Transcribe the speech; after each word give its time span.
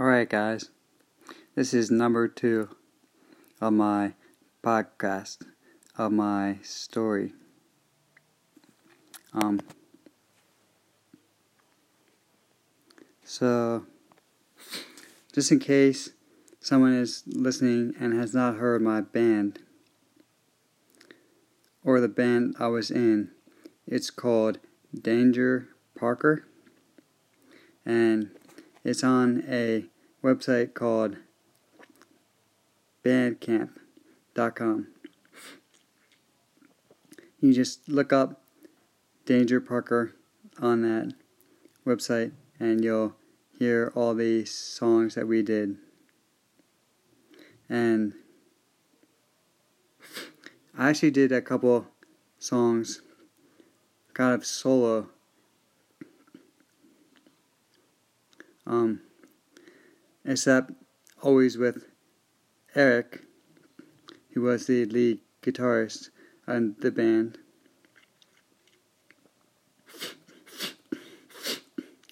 Alright, 0.00 0.30
guys. 0.30 0.70
This 1.54 1.74
is 1.74 1.90
number 1.90 2.26
two 2.26 2.70
of 3.60 3.74
my 3.74 4.14
podcast, 4.64 5.42
of 5.98 6.10
my 6.10 6.56
story. 6.62 7.34
Um, 9.34 9.60
so, 13.22 13.84
just 15.34 15.52
in 15.52 15.58
case 15.58 16.12
someone 16.60 16.94
is 16.94 17.22
listening 17.26 17.92
and 18.00 18.18
has 18.18 18.32
not 18.32 18.56
heard 18.56 18.80
my 18.80 19.02
band, 19.02 19.58
or 21.84 22.00
the 22.00 22.08
band 22.08 22.56
I 22.58 22.68
was 22.68 22.90
in, 22.90 23.32
it's 23.86 24.08
called 24.08 24.60
Danger 24.98 25.68
Parker. 25.94 26.46
And 27.84 28.30
it's 28.84 29.04
on 29.04 29.44
a 29.48 29.84
website 30.22 30.74
called 30.74 31.16
bandcamp.com. 33.04 34.86
You 37.40 37.54
just 37.54 37.88
look 37.88 38.12
up 38.12 38.42
Danger 39.24 39.60
Parker 39.60 40.14
on 40.60 40.82
that 40.82 41.14
website 41.86 42.32
and 42.58 42.84
you'll 42.84 43.16
hear 43.58 43.92
all 43.94 44.14
the 44.14 44.44
songs 44.44 45.14
that 45.14 45.26
we 45.26 45.42
did. 45.42 45.76
And 47.68 48.14
I 50.76 50.90
actually 50.90 51.10
did 51.12 51.32
a 51.32 51.40
couple 51.40 51.86
songs 52.38 53.02
kind 54.12 54.34
of 54.34 54.44
solo 54.44 55.08
Um, 58.70 59.00
except 60.24 60.70
always 61.20 61.58
with 61.58 61.86
Eric, 62.76 63.22
who 64.32 64.42
was 64.42 64.68
the 64.68 64.84
lead 64.84 65.18
guitarist 65.42 66.10
in 66.46 66.76
the 66.78 66.92
band. 66.92 67.38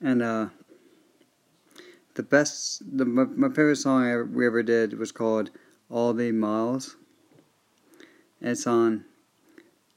And 0.00 0.22
uh, 0.22 0.46
the 2.14 2.22
best, 2.22 2.82
the 2.96 3.04
my, 3.04 3.24
my 3.24 3.48
favorite 3.48 3.76
song 3.76 4.04
I, 4.04 4.22
we 4.22 4.46
ever 4.46 4.62
did 4.62 4.98
was 4.98 5.12
called 5.12 5.50
"All 5.90 6.14
the 6.14 6.32
Miles." 6.32 6.96
It's 8.40 8.66
on 8.66 9.04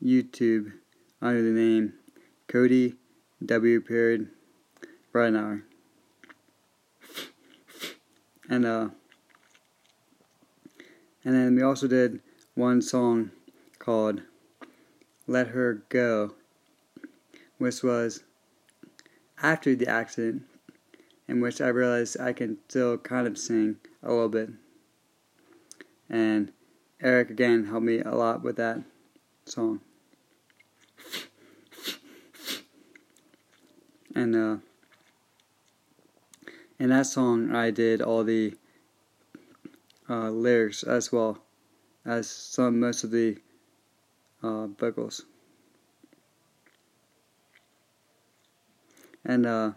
YouTube 0.03 0.73
under 1.21 1.41
the 1.41 1.57
name 1.57 1.93
Cody 2.49 2.95
W. 3.45 3.79
Period 3.79 4.27
Breitenauer 5.13 5.63
and 8.49 8.65
uh, 8.65 8.89
and 11.23 11.35
then 11.35 11.55
we 11.55 11.61
also 11.61 11.87
did 11.87 12.19
one 12.55 12.81
song 12.81 13.31
called 13.77 14.21
"Let 15.27 15.49
Her 15.49 15.83
Go," 15.89 16.33
which 17.57 17.83
was 17.83 18.23
after 19.41 19.75
the 19.75 19.87
accident, 19.87 20.43
in 21.27 21.39
which 21.39 21.61
I 21.61 21.67
realized 21.67 22.19
I 22.19 22.33
can 22.33 22.57
still 22.67 22.97
kind 22.97 23.27
of 23.27 23.37
sing 23.37 23.77
a 24.01 24.09
little 24.09 24.29
bit. 24.29 24.49
And 26.09 26.51
Eric 26.99 27.29
again 27.29 27.65
helped 27.65 27.85
me 27.85 27.99
a 27.99 28.15
lot 28.15 28.43
with 28.43 28.57
that 28.57 28.81
song. 29.45 29.81
And 34.15 34.35
uh, 34.35 34.57
in 36.79 36.89
that 36.89 37.05
song, 37.05 37.53
I 37.53 37.71
did 37.71 38.01
all 38.01 38.23
the 38.23 38.55
uh, 40.09 40.29
lyrics 40.29 40.83
as 40.83 41.11
well 41.11 41.37
as 42.05 42.29
some 42.29 42.79
most 42.79 43.03
of 43.03 43.11
the 43.11 43.37
uh, 44.41 44.67
vocals. 44.67 45.25
And 49.25 49.45
uh, 49.45 49.71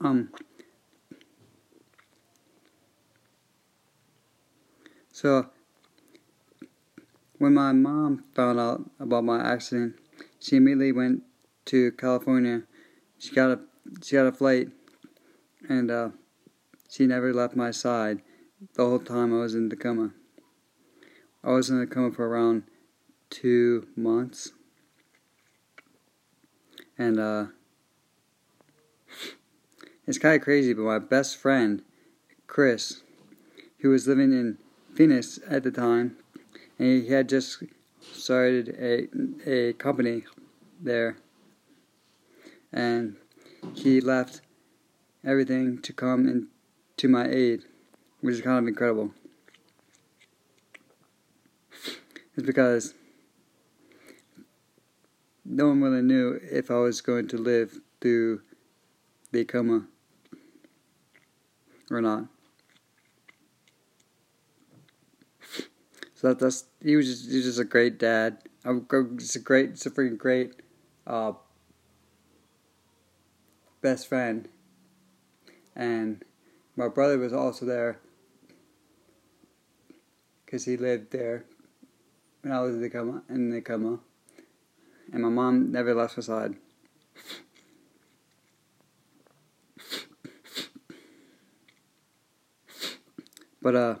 um, 0.00 0.30
so 5.12 5.50
when 7.36 7.54
my 7.54 7.72
mom 7.72 8.24
found 8.34 8.58
out 8.58 8.90
about 8.98 9.24
my 9.24 9.40
accident 9.52 9.96
she 10.40 10.56
immediately 10.56 10.90
went 10.90 11.22
to 11.66 11.92
California. 11.92 12.62
She 13.18 13.34
got 13.34 13.50
a 13.50 13.60
she 14.02 14.16
got 14.16 14.26
a 14.26 14.32
flight, 14.32 14.68
and 15.68 15.90
uh, 15.90 16.08
she 16.88 17.06
never 17.06 17.32
left 17.32 17.54
my 17.54 17.70
side 17.70 18.22
the 18.74 18.84
whole 18.84 18.98
time 18.98 19.32
I 19.32 19.40
was 19.40 19.54
in 19.54 19.68
the 19.68 19.76
coma. 19.76 20.12
I 21.44 21.50
was 21.52 21.70
in 21.70 21.78
the 21.78 21.86
coma 21.86 22.10
for 22.10 22.26
around 22.26 22.64
two 23.28 23.86
months, 23.96 24.52
and 26.98 27.20
uh, 27.20 27.46
it's 30.06 30.18
kind 30.18 30.36
of 30.36 30.42
crazy. 30.42 30.72
But 30.72 30.82
my 30.82 30.98
best 30.98 31.36
friend, 31.36 31.82
Chris, 32.46 33.02
who 33.78 33.90
was 33.90 34.08
living 34.08 34.32
in 34.32 34.58
Phoenix 34.94 35.38
at 35.48 35.62
the 35.62 35.70
time, 35.70 36.16
and 36.78 37.02
he 37.02 37.08
had 37.08 37.28
just 37.28 37.62
started 38.00 38.68
a 38.78 39.08
a 39.50 39.72
company 39.74 40.24
there, 40.80 41.16
and 42.72 43.16
he 43.74 44.00
left 44.00 44.40
everything 45.24 45.80
to 45.82 45.92
come 45.92 46.26
in 46.28 46.48
to 46.96 47.08
my 47.08 47.28
aid, 47.28 47.64
which 48.20 48.36
is 48.36 48.40
kind 48.40 48.58
of 48.58 48.66
incredible. 48.66 49.12
It's 52.36 52.46
because 52.46 52.94
no 55.44 55.68
one 55.68 55.82
really 55.82 56.02
knew 56.02 56.38
if 56.42 56.70
I 56.70 56.76
was 56.76 57.00
going 57.00 57.28
to 57.28 57.36
live 57.36 57.80
through 58.00 58.42
the 59.32 59.44
coma 59.44 59.86
or 61.90 62.00
not. 62.00 62.28
So 66.20 66.28
that, 66.28 66.38
that's 66.38 66.64
he 66.82 66.96
was 66.96 67.06
just, 67.06 67.30
just 67.30 67.58
a 67.58 67.64
great 67.64 67.98
dad. 67.98 68.42
It's 68.62 69.36
a 69.36 69.38
great, 69.38 69.70
it's 69.70 69.86
a 69.86 69.90
freaking 69.90 70.18
great 70.18 70.52
uh, 71.06 71.32
best 73.80 74.06
friend, 74.06 74.46
and 75.74 76.22
my 76.76 76.88
brother 76.88 77.16
was 77.16 77.32
also 77.32 77.64
there 77.64 78.00
because 80.44 80.66
he 80.66 80.76
lived 80.76 81.10
there 81.10 81.46
when 82.42 82.52
I 82.52 82.60
was 82.60 82.74
in 82.74 82.82
the 82.82 82.90
coma, 82.90 83.22
in 83.30 83.48
the 83.48 83.62
coma, 83.62 84.00
and 85.14 85.22
my 85.22 85.30
mom 85.30 85.72
never 85.72 85.94
left 85.94 86.18
my 86.18 86.22
side. 86.22 86.54
But 93.62 93.74
uh, 93.74 93.94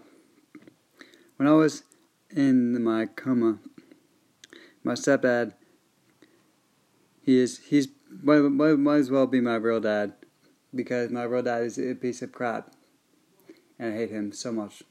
when 1.38 1.48
I 1.48 1.52
was 1.52 1.84
in 2.34 2.82
my 2.82 3.06
coma. 3.06 3.58
My 4.82 4.94
stepdad, 4.94 5.54
he 7.22 7.38
is 7.38 7.58
he's 7.58 7.88
might, 8.22 8.40
might, 8.40 8.78
might 8.78 8.96
as 8.96 9.10
well 9.10 9.26
be 9.26 9.40
my 9.40 9.56
real 9.56 9.80
dad 9.80 10.14
because 10.74 11.10
my 11.10 11.24
real 11.24 11.42
dad 11.42 11.62
is 11.64 11.78
a 11.78 11.94
piece 11.94 12.22
of 12.22 12.32
crap, 12.32 12.72
and 13.78 13.92
I 13.92 13.96
hate 13.96 14.10
him 14.10 14.32
so 14.32 14.52
much. 14.52 14.82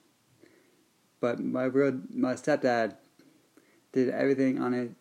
But 1.19 1.39
my 1.39 1.65
real 1.65 1.99
my 2.13 2.33
stepdad 2.33 2.95
did 3.91 4.09
everything 4.09 4.61
on 4.61 4.73
it. 4.73 4.91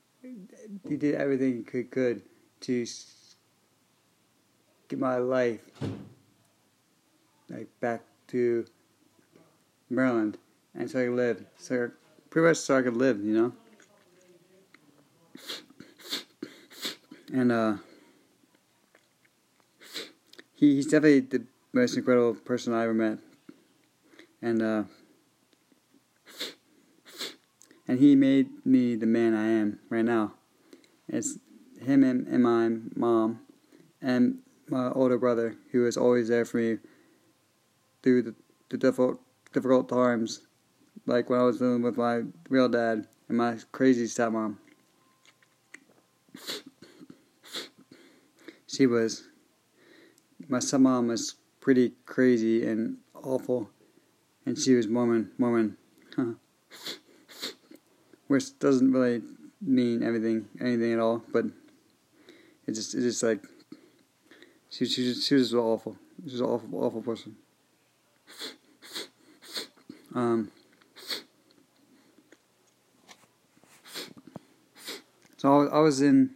He 0.89 0.97
did 0.97 1.15
everything 1.15 1.67
he 1.71 1.85
could 1.85 2.23
to 2.61 2.87
get 4.89 4.99
my 4.99 5.19
life 5.19 5.61
like 7.49 7.69
back 7.81 8.03
to 8.29 8.67
Maryland, 9.91 10.39
and 10.75 10.91
so 10.91 11.01
I 11.01 11.05
could 11.07 11.15
live. 11.15 11.45
So 11.57 11.91
pretty 12.39 12.51
much 12.51 12.59
so 12.59 12.79
I 12.79 12.83
could 12.83 12.97
live, 12.97 13.21
you 13.25 13.35
know. 13.35 13.53
And 17.33 17.51
uh, 17.51 17.77
he, 20.55 20.77
he's 20.77 20.87
definitely 20.87 21.21
the 21.21 21.45
most 21.73 21.97
incredible 21.97 22.35
person 22.35 22.75
I 22.75 22.85
ever 22.85 22.95
met. 22.95 23.19
And 24.41 24.63
uh, 24.63 24.85
and 27.89 27.99
he 27.99 28.15
made 28.15 28.65
me 28.65 28.95
the 28.95 29.07
man 29.07 29.35
I 29.35 29.49
am 29.49 29.81
right 29.91 30.05
now. 30.05 30.35
It's 31.09 31.39
him 31.81 32.05
and, 32.05 32.25
and 32.29 32.43
my 32.45 32.69
mom 32.95 33.41
and 34.01 34.39
my 34.69 34.91
older 34.91 35.19
brother 35.19 35.57
who 35.73 35.87
is 35.87 35.97
always 35.97 36.29
there 36.29 36.45
for 36.45 36.59
me 36.59 36.79
through 38.05 38.23
the, 38.23 38.35
the 38.69 38.77
difficult 38.77 39.19
difficult 39.53 39.89
times 39.89 40.43
like 41.09 41.31
when 41.31 41.41
I 41.41 41.45
was 41.45 41.61
living 41.61 41.83
with 41.83 41.97
my 41.97 42.23
real 42.51 42.69
dad 42.69 43.07
and 43.29 43.39
my 43.39 43.57
crazy 43.73 44.05
stepmom. 44.05 44.57
she 48.67 48.87
was 48.87 49.27
my 50.49 50.59
stepmom 50.59 51.09
was 51.09 51.35
pretty 51.61 51.93
crazy 52.07 52.67
and 52.67 52.99
awful, 53.15 53.71
and 54.47 54.59
she 54.59 54.75
was 54.75 54.87
Mormon. 54.87 55.31
Mormon, 55.39 55.77
huh. 56.15 56.35
which 58.27 58.59
doesn't 58.59 58.93
really 58.93 59.23
mean 59.61 60.03
anything, 60.03 60.47
anything 60.61 60.93
at 60.93 60.99
all. 60.99 61.23
But 61.33 61.47
it 62.67 62.73
just, 62.73 62.95
it 62.95 63.01
just 63.01 63.23
like 63.23 63.43
she, 64.71 64.85
she, 64.87 65.15
she 65.15 65.35
was 65.35 65.55
awful. 65.55 65.97
She 66.25 66.33
was 66.33 66.41
an 66.41 66.47
awful, 66.47 66.85
awful 66.85 67.03
person. 67.03 67.37
Um. 70.15 70.51
So 75.39 75.69
I 75.69 75.79
was 75.79 76.03
in 76.03 76.31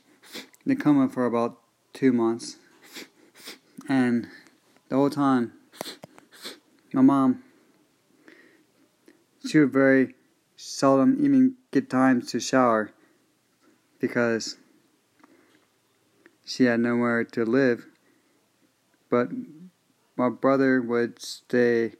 the 0.66 0.76
coma 0.76 1.08
for 1.08 1.24
about 1.24 1.58
two 1.94 2.12
months, 2.12 2.58
and 3.88 4.28
the 4.90 4.96
whole 4.96 5.08
time, 5.08 5.54
my 6.92 7.00
mom, 7.00 7.42
she 9.48 9.58
would 9.58 9.72
very 9.72 10.14
seldom 10.56 11.16
even 11.24 11.54
get 11.70 11.88
time 11.88 12.20
to 12.20 12.38
shower 12.38 12.92
because 13.98 14.58
she 16.44 16.64
had 16.64 16.80
nowhere 16.80 17.24
to 17.24 17.46
live. 17.46 17.86
But 19.08 19.30
my 20.16 20.28
brother 20.28 20.82
would 20.82 21.18
stay 21.22 21.94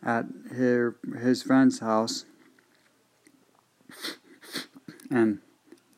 at 0.00 0.26
her 0.52 0.94
his 1.20 1.42
friend's 1.42 1.80
house, 1.80 2.24
and 5.12 5.38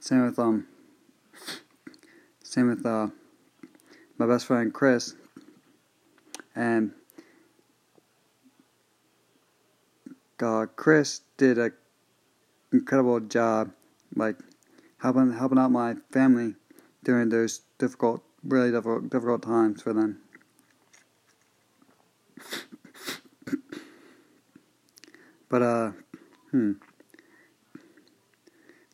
same 0.00 0.25
with 0.25 0.38
um 0.38 0.66
same 2.43 2.69
with 2.69 2.84
uh 2.84 3.08
my 4.19 4.26
best 4.26 4.46
friend 4.46 4.72
Chris, 4.72 5.14
and 6.55 6.93
uh, 10.43 10.66
Chris 10.76 11.20
did 11.37 11.58
a 11.58 11.70
incredible 12.72 13.20
job, 13.20 13.70
like 14.14 14.37
helping 14.99 15.32
helping 15.32 15.58
out 15.58 15.70
my 15.70 15.94
family 16.11 16.55
during 17.02 17.28
those 17.28 17.62
difficult, 17.78 18.22
really 18.44 18.70
difficult 18.70 19.11
difficult 19.11 19.43
times 19.43 19.82
for 19.82 19.93
them. 19.93 20.20
But 25.49 25.62
uh, 25.62 25.93
hmm. 26.50 26.72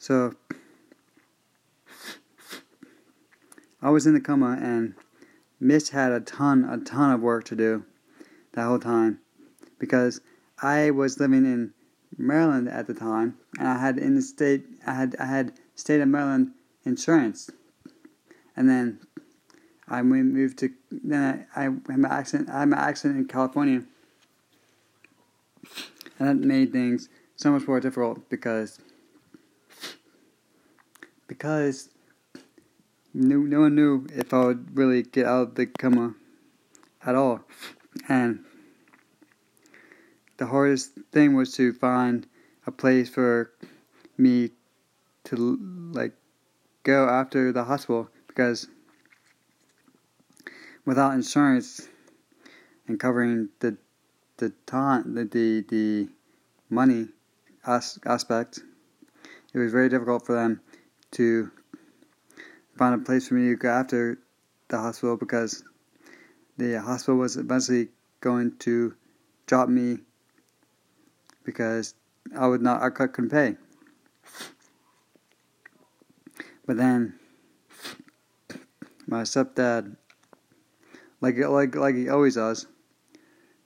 So 0.00 0.35
I 3.82 3.91
was 3.91 4.06
in 4.06 4.14
the 4.14 4.20
coma 4.20 4.58
and 4.58 4.94
Miss 5.61 5.91
had 5.91 6.11
a 6.11 6.20
ton, 6.20 6.64
a 6.64 6.79
ton 6.79 7.11
of 7.11 7.20
work 7.20 7.44
to 7.44 7.55
do 7.55 7.85
that 8.55 8.64
whole 8.64 8.79
time 8.79 9.19
because 9.79 10.23
I 10.62 10.91
was 10.91 11.20
living 11.20 11.44
in 11.44 11.75
Maryland 12.17 12.67
at 12.67 12.87
the 12.87 12.94
time 12.94 13.37
and 13.58 13.69
I 13.69 13.79
had 13.79 13.99
in 13.99 14.14
the 14.14 14.23
state, 14.23 14.64
I 14.87 14.94
had, 14.94 15.17
I 15.20 15.26
had 15.26 15.52
state 15.75 16.00
of 16.00 16.08
Maryland 16.08 16.53
insurance, 16.87 17.50
and 18.56 18.70
then 18.70 19.00
I 19.87 20.00
moved 20.00 20.61
to, 20.61 20.70
then 20.91 21.46
I, 21.55 21.61
I 21.61 21.62
had 21.64 21.99
my 21.99 22.08
accident, 22.08 22.49
I 22.49 22.61
had 22.61 22.70
my 22.70 22.79
accident 22.79 23.19
in 23.19 23.26
California. 23.26 23.82
And 26.19 26.26
that 26.29 26.46
made 26.46 26.73
things 26.73 27.11
so 27.37 27.53
much 27.53 27.69
more 27.69 27.81
difficult 27.81 28.31
because 28.31 28.79
because 31.40 31.88
no, 33.14 33.38
no 33.38 33.60
one 33.60 33.75
knew 33.75 34.06
if 34.12 34.34
I 34.34 34.44
would 34.44 34.76
really 34.76 35.02
get 35.02 35.25
out 35.25 35.42
of 35.48 35.54
the 35.54 35.64
coma 35.64 36.14
at 37.02 37.14
all. 37.14 37.40
And 38.10 38.44
the 40.37 40.44
hardest 40.44 40.98
thing 41.12 41.34
was 41.34 41.54
to 41.54 41.72
find 41.72 42.26
a 42.66 42.70
place 42.70 43.08
for 43.08 43.52
me 44.19 44.50
to 45.25 45.58
like 45.94 46.12
go 46.82 47.08
after 47.08 47.52
the 47.52 47.64
hospital 47.64 48.10
because 48.26 48.69
without 50.84 51.14
insurance 51.14 51.88
and 52.86 53.00
covering 53.00 53.48
the 53.60 53.78
the 54.36 54.50
time, 54.66 55.14
the 55.14 55.25
the, 55.25 55.64
the 55.70 56.08
money 56.69 57.08
as, 57.66 57.98
aspect, 58.04 58.60
it 59.54 59.58
was 59.58 59.72
very 59.72 59.88
difficult 59.88 60.26
for 60.26 60.34
them 60.34 60.60
to 61.12 61.50
find 62.76 62.94
a 62.94 62.98
place 62.98 63.28
for 63.28 63.34
me 63.34 63.48
to 63.50 63.56
go 63.56 63.68
after 63.68 64.18
the 64.68 64.78
hospital 64.78 65.16
because 65.16 65.64
the 66.56 66.80
hospital 66.80 67.16
was 67.16 67.36
eventually 67.36 67.88
going 68.20 68.56
to 68.58 68.94
drop 69.46 69.68
me 69.68 69.98
because 71.44 71.94
I 72.38 72.46
would 72.46 72.62
not 72.62 72.82
I 72.82 72.90
couldn't 72.90 73.30
pay. 73.30 73.56
But 76.66 76.76
then 76.76 77.14
my 79.06 79.22
stepdad, 79.22 79.96
like 81.20 81.36
like 81.38 81.74
like 81.74 81.96
he 81.96 82.08
always 82.08 82.36
does, 82.36 82.66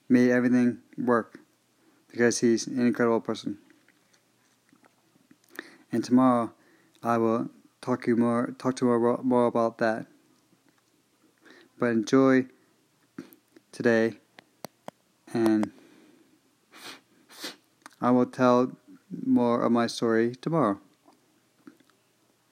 made 0.09 0.31
everything 0.31 0.79
work 0.97 1.39
because 2.11 2.39
he's 2.39 2.67
an 2.67 2.81
incredible 2.87 3.21
person. 3.21 3.59
And 5.93 6.03
tomorrow, 6.03 6.53
I 7.05 7.19
will 7.19 7.51
talk 7.83 8.07
you 8.07 8.17
more, 8.17 8.55
talk 8.59 8.77
to 8.77 8.87
more, 8.87 9.23
more 9.23 9.47
about 9.47 9.77
that. 9.79 10.07
But 11.79 11.87
enjoy 11.87 12.47
today, 13.73 14.15
and 15.35 15.71
I 18.01 18.11
will 18.11 18.25
tell 18.25 18.73
more 19.27 19.63
of 19.63 19.71
my 19.71 19.87
story 19.87 20.35
tomorrow. 20.35 20.81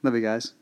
Love 0.03 0.17
you 0.17 0.21
guys. 0.21 0.53